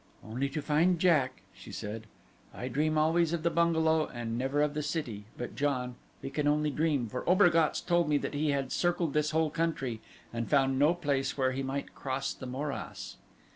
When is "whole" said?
9.29-9.51